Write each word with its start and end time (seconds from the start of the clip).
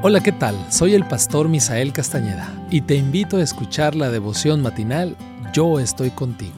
Hola, 0.00 0.20
¿qué 0.20 0.30
tal? 0.30 0.54
Soy 0.70 0.94
el 0.94 1.04
pastor 1.04 1.48
Misael 1.48 1.92
Castañeda 1.92 2.48
y 2.70 2.82
te 2.82 2.94
invito 2.94 3.36
a 3.36 3.42
escuchar 3.42 3.96
la 3.96 4.10
devoción 4.10 4.62
matinal 4.62 5.16
Yo 5.52 5.80
estoy 5.80 6.10
contigo, 6.10 6.54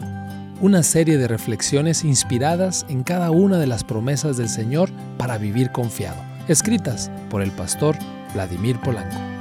una 0.61 0.83
serie 0.83 1.17
de 1.17 1.27
reflexiones 1.27 2.05
inspiradas 2.05 2.85
en 2.91 3.03
cada 3.03 3.31
una 3.31 3.57
de 3.57 3.67
las 3.67 3.83
promesas 3.83 4.37
del 4.37 4.51
Señor 4.51 4.91
para 5.17 5.39
vivir 5.39 5.73
confiado, 5.73 6.23
escritas 6.49 7.11
por 7.31 7.41
el 7.41 7.51
pastor 7.51 7.97
Vladimir 8.35 8.79
Polanco. 8.79 9.40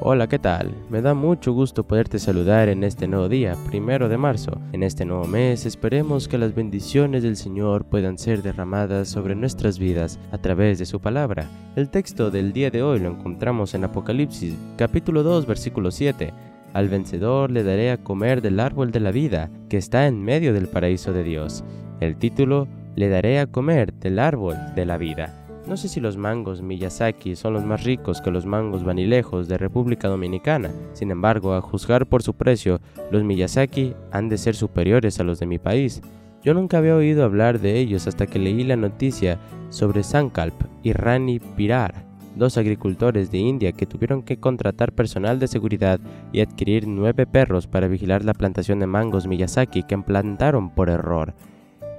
Hola, 0.00 0.28
¿qué 0.28 0.38
tal? 0.38 0.72
Me 0.90 1.02
da 1.02 1.12
mucho 1.12 1.52
gusto 1.52 1.82
poderte 1.82 2.18
saludar 2.18 2.68
en 2.68 2.84
este 2.84 3.08
nuevo 3.08 3.28
día, 3.28 3.56
primero 3.66 4.08
de 4.08 4.16
marzo. 4.16 4.60
En 4.72 4.84
este 4.84 5.04
nuevo 5.04 5.26
mes 5.26 5.66
esperemos 5.66 6.28
que 6.28 6.38
las 6.38 6.54
bendiciones 6.54 7.24
del 7.24 7.36
Señor 7.36 7.84
puedan 7.84 8.16
ser 8.16 8.42
derramadas 8.42 9.08
sobre 9.08 9.34
nuestras 9.34 9.78
vidas 9.78 10.20
a 10.30 10.38
través 10.38 10.78
de 10.78 10.86
su 10.86 11.00
palabra. 11.00 11.48
El 11.74 11.90
texto 11.90 12.30
del 12.30 12.52
día 12.52 12.70
de 12.70 12.82
hoy 12.82 13.00
lo 13.00 13.10
encontramos 13.10 13.74
en 13.74 13.84
Apocalipsis, 13.84 14.54
capítulo 14.76 15.24
2, 15.24 15.46
versículo 15.46 15.90
7. 15.90 16.32
Al 16.74 16.88
vencedor 16.88 17.50
le 17.50 17.64
daré 17.64 17.90
a 17.90 17.98
comer 17.98 18.40
del 18.40 18.60
árbol 18.60 18.92
de 18.92 19.00
la 19.00 19.10
vida, 19.10 19.50
que 19.68 19.78
está 19.78 20.06
en 20.06 20.22
medio 20.22 20.52
del 20.52 20.68
paraíso 20.68 21.12
de 21.12 21.24
Dios. 21.24 21.64
El 22.00 22.16
título, 22.16 22.68
le 22.94 23.08
daré 23.08 23.40
a 23.40 23.46
comer 23.46 23.92
del 23.94 24.18
árbol 24.18 24.56
de 24.74 24.86
la 24.86 24.96
vida. 24.96 25.47
No 25.68 25.76
sé 25.76 25.88
si 25.88 26.00
los 26.00 26.16
mangos 26.16 26.62
Miyazaki 26.62 27.36
son 27.36 27.52
los 27.52 27.62
más 27.62 27.84
ricos 27.84 28.22
que 28.22 28.30
los 28.30 28.46
mangos 28.46 28.84
vanilejos 28.84 29.48
de 29.48 29.58
República 29.58 30.08
Dominicana. 30.08 30.70
Sin 30.94 31.10
embargo, 31.10 31.52
a 31.52 31.60
juzgar 31.60 32.06
por 32.06 32.22
su 32.22 32.32
precio, 32.32 32.80
los 33.10 33.22
Miyazaki 33.22 33.94
han 34.10 34.30
de 34.30 34.38
ser 34.38 34.56
superiores 34.56 35.20
a 35.20 35.24
los 35.24 35.38
de 35.38 35.44
mi 35.44 35.58
país. 35.58 36.00
Yo 36.42 36.54
nunca 36.54 36.78
había 36.78 36.96
oído 36.96 37.22
hablar 37.22 37.60
de 37.60 37.78
ellos 37.78 38.06
hasta 38.06 38.26
que 38.26 38.38
leí 38.38 38.64
la 38.64 38.76
noticia 38.76 39.38
sobre 39.68 40.04
Sankalp 40.04 40.54
y 40.82 40.94
Rani 40.94 41.38
Pirar, 41.38 42.06
dos 42.34 42.56
agricultores 42.56 43.30
de 43.30 43.36
India 43.36 43.72
que 43.72 43.84
tuvieron 43.84 44.22
que 44.22 44.40
contratar 44.40 44.92
personal 44.92 45.38
de 45.38 45.48
seguridad 45.48 46.00
y 46.32 46.40
adquirir 46.40 46.88
nueve 46.88 47.26
perros 47.26 47.66
para 47.66 47.88
vigilar 47.88 48.24
la 48.24 48.32
plantación 48.32 48.78
de 48.78 48.86
mangos 48.86 49.26
Miyazaki 49.26 49.82
que 49.82 49.98
plantaron 49.98 50.70
por 50.70 50.88
error. 50.88 51.34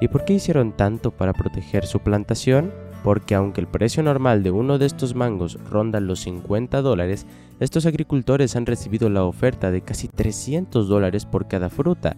¿Y 0.02 0.08
por 0.08 0.26
qué 0.26 0.34
hicieron 0.34 0.76
tanto 0.76 1.12
para 1.12 1.34
proteger 1.34 1.86
su 1.86 2.00
plantación? 2.00 2.72
Porque 3.04 3.36
aunque 3.36 3.62
el 3.62 3.68
precio 3.68 4.04
normal 4.04 4.44
de 4.44 4.52
uno 4.52 4.78
de 4.78 4.86
estos 4.86 5.16
mangos 5.16 5.58
ronda 5.70 6.00
los 6.00 6.22
50 6.22 6.82
dólares, 6.82 7.26
estos 7.60 7.86
agricultores 7.86 8.56
han 8.56 8.66
recibido 8.66 9.10
la 9.10 9.24
oferta 9.24 9.72
de 9.72 9.82
casi 9.82 10.08
300 10.08 10.88
dólares 10.88 11.26
por 11.26 11.48
cada 11.48 11.70
fruta. 11.70 12.18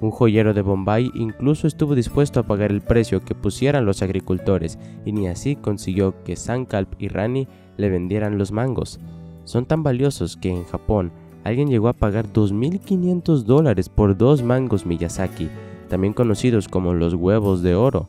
Un 0.00 0.10
joyero 0.12 0.54
de 0.54 0.62
Bombay 0.62 1.10
incluso 1.14 1.66
estuvo 1.66 1.94
dispuesto 1.94 2.38
a 2.38 2.44
pagar 2.44 2.70
el 2.70 2.82
precio 2.82 3.24
que 3.24 3.34
pusieran 3.34 3.84
los 3.84 4.00
agricultores 4.02 4.78
y 5.04 5.12
ni 5.12 5.26
así 5.26 5.56
consiguió 5.56 6.22
que 6.22 6.36
Sankalp 6.36 6.94
y 7.00 7.08
Rani 7.08 7.48
le 7.76 7.88
vendieran 7.88 8.38
los 8.38 8.52
mangos. 8.52 9.00
Son 9.44 9.66
tan 9.66 9.82
valiosos 9.82 10.36
que 10.36 10.50
en 10.50 10.64
Japón 10.64 11.10
alguien 11.42 11.68
llegó 11.68 11.88
a 11.88 11.94
pagar 11.94 12.26
2.500 12.32 13.42
dólares 13.42 13.88
por 13.88 14.16
dos 14.16 14.42
mangos 14.42 14.86
Miyazaki, 14.86 15.48
también 15.88 16.12
conocidos 16.12 16.68
como 16.68 16.94
los 16.94 17.14
huevos 17.14 17.62
de 17.62 17.74
oro. 17.74 18.08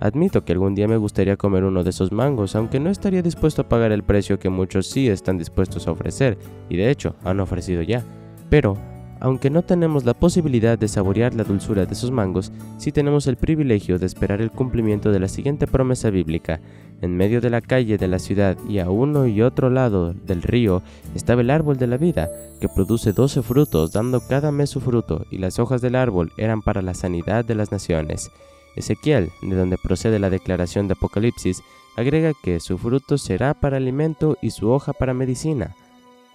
Admito 0.00 0.44
que 0.44 0.52
algún 0.52 0.74
día 0.74 0.86
me 0.86 0.96
gustaría 0.96 1.36
comer 1.36 1.64
uno 1.64 1.82
de 1.82 1.90
esos 1.90 2.12
mangos, 2.12 2.54
aunque 2.54 2.78
no 2.78 2.88
estaría 2.88 3.22
dispuesto 3.22 3.62
a 3.62 3.68
pagar 3.68 3.90
el 3.90 4.04
precio 4.04 4.38
que 4.38 4.48
muchos 4.48 4.86
sí 4.86 5.08
están 5.08 5.38
dispuestos 5.38 5.88
a 5.88 5.92
ofrecer, 5.92 6.38
y 6.68 6.76
de 6.76 6.90
hecho 6.90 7.16
han 7.24 7.40
ofrecido 7.40 7.82
ya. 7.82 8.04
Pero, 8.48 8.76
aunque 9.20 9.50
no 9.50 9.62
tenemos 9.62 10.04
la 10.04 10.14
posibilidad 10.14 10.78
de 10.78 10.86
saborear 10.86 11.34
la 11.34 11.42
dulzura 11.42 11.84
de 11.84 11.92
esos 11.92 12.12
mangos, 12.12 12.52
sí 12.76 12.92
tenemos 12.92 13.26
el 13.26 13.36
privilegio 13.36 13.98
de 13.98 14.06
esperar 14.06 14.40
el 14.40 14.52
cumplimiento 14.52 15.10
de 15.10 15.18
la 15.18 15.26
siguiente 15.26 15.66
promesa 15.66 16.10
bíblica. 16.10 16.60
En 17.00 17.16
medio 17.16 17.40
de 17.40 17.50
la 17.50 17.60
calle 17.60 17.98
de 17.98 18.08
la 18.08 18.20
ciudad 18.20 18.56
y 18.68 18.78
a 18.78 18.90
uno 18.90 19.26
y 19.26 19.42
otro 19.42 19.70
lado 19.70 20.14
del 20.14 20.42
río 20.42 20.82
estaba 21.16 21.40
el 21.40 21.50
árbol 21.50 21.76
de 21.76 21.88
la 21.88 21.96
vida, 21.96 22.28
que 22.60 22.68
produce 22.68 23.12
doce 23.12 23.42
frutos, 23.42 23.92
dando 23.92 24.20
cada 24.20 24.52
mes 24.52 24.70
su 24.70 24.80
fruto, 24.80 25.26
y 25.30 25.38
las 25.38 25.58
hojas 25.58 25.80
del 25.80 25.96
árbol 25.96 26.32
eran 26.36 26.62
para 26.62 26.82
la 26.82 26.94
sanidad 26.94 27.44
de 27.44 27.56
las 27.56 27.72
naciones. 27.72 28.30
Ezequiel, 28.78 29.30
de 29.42 29.56
donde 29.56 29.78
procede 29.78 30.18
la 30.18 30.30
declaración 30.30 30.88
de 30.88 30.92
Apocalipsis, 30.92 31.62
agrega 31.96 32.32
que 32.42 32.60
su 32.60 32.78
fruto 32.78 33.18
será 33.18 33.54
para 33.54 33.76
alimento 33.76 34.38
y 34.40 34.50
su 34.50 34.70
hoja 34.70 34.92
para 34.92 35.14
medicina. 35.14 35.74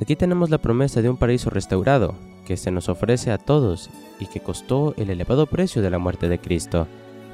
Aquí 0.02 0.16
tenemos 0.16 0.50
la 0.50 0.58
promesa 0.58 1.02
de 1.02 1.10
un 1.10 1.18
paraíso 1.18 1.50
restaurado, 1.50 2.16
que 2.46 2.58
se 2.58 2.72
nos 2.72 2.90
ofrece 2.90 3.32
a 3.32 3.38
todos 3.38 3.90
y 4.20 4.26
que 4.26 4.42
costó 4.42 4.94
el 4.98 5.10
elevado 5.10 5.48
precio 5.48 5.82
de 5.82 5.90
la 5.90 6.00
muerte 6.00 6.28
de 6.28 6.40
Cristo. 6.40 6.88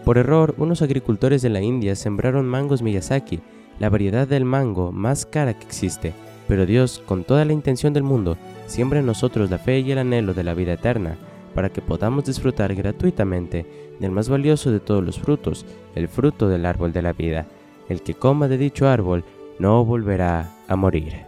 Por 0.06 0.18
error, 0.18 0.54
unos 0.58 0.82
agricultores 0.82 1.42
de 1.42 1.50
la 1.50 1.62
India 1.62 1.96
sembraron 1.96 2.48
mangos 2.48 2.82
Miyazaki, 2.82 3.40
la 3.80 3.90
variedad 3.90 4.28
del 4.28 4.46
mango 4.46 4.92
más 4.92 5.26
cara 5.26 5.54
que 5.54 5.66
existe, 5.66 6.14
pero 6.48 6.66
Dios, 6.66 7.02
con 7.06 7.24
toda 7.24 7.46
la 7.46 7.54
intención 7.54 7.94
del 7.94 8.04
mundo, 8.04 8.38
siembra 8.68 9.00
en 9.00 9.06
nosotros 9.06 9.50
la 9.50 9.58
fe 9.58 9.80
y 9.80 9.92
el 9.92 10.00
anhelo 10.00 10.34
de 10.34 10.44
la 10.44 10.54
vida 10.54 10.74
eterna, 10.74 11.18
para 11.60 11.74
que 11.74 11.82
podamos 11.82 12.24
disfrutar 12.24 12.74
gratuitamente 12.74 13.66
del 14.00 14.12
más 14.12 14.30
valioso 14.30 14.72
de 14.72 14.80
todos 14.80 15.04
los 15.04 15.20
frutos, 15.20 15.66
el 15.94 16.08
fruto 16.08 16.48
del 16.48 16.66
árbol 16.66 16.94
de 16.94 17.02
la 17.02 17.12
vida. 17.12 17.48
El 17.90 18.02
que 18.02 18.14
coma 18.14 18.48
de 18.48 18.58
dicho 18.58 18.88
árbol 18.88 19.26
no 19.60 19.84
volverá 19.84 20.54
a 20.70 20.78
morir. 20.78 21.26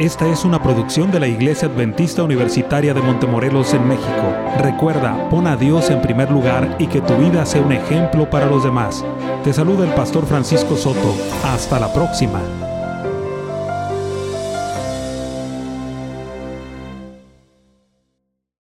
Esta 0.00 0.26
es 0.26 0.44
una 0.44 0.60
producción 0.60 1.12
de 1.12 1.20
la 1.20 1.28
Iglesia 1.28 1.68
Adventista 1.68 2.24
Universitaria 2.24 2.94
de 2.94 3.00
Montemorelos 3.00 3.74
en 3.74 3.86
México. 3.86 4.34
Recuerda, 4.60 5.28
pon 5.30 5.46
a 5.46 5.54
Dios 5.54 5.88
en 5.90 6.02
primer 6.02 6.32
lugar 6.32 6.74
y 6.80 6.88
que 6.88 7.00
tu 7.00 7.14
vida 7.14 7.46
sea 7.46 7.62
un 7.62 7.70
ejemplo 7.70 8.28
para 8.28 8.46
los 8.46 8.64
demás. 8.64 9.04
Te 9.44 9.52
saluda 9.52 9.86
el 9.86 9.94
pastor 9.94 10.26
Francisco 10.26 10.74
Soto. 10.74 11.14
Hasta 11.44 11.78
la 11.78 11.92
próxima. 11.92 12.40